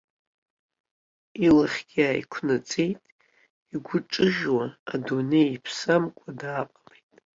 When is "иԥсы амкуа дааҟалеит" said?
5.55-7.07